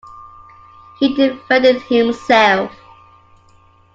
He 0.97 1.13
defended 1.13 1.79
himself. 1.83 2.71